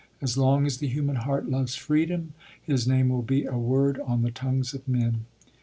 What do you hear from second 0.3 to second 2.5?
long as the human heart loves freedom